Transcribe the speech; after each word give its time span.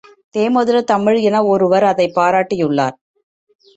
தேமதுரத் 0.35 0.83
தமிழ் 0.83 1.19
என 1.19 1.43
ஒருவர் 1.45 1.83
அதைப் 1.83 2.15
பாராட்டியுள்ளார். 2.15 2.97